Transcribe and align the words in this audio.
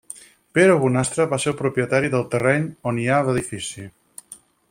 Pere 0.57 0.77
Bonastre 0.83 1.27
va 1.33 1.39
ser 1.43 1.51
el 1.51 1.57
propietari 1.59 2.09
del 2.15 2.25
terreny 2.33 2.65
on 2.93 3.01
hi 3.03 3.07
ha 3.17 3.23
l'edifici. 3.27 3.87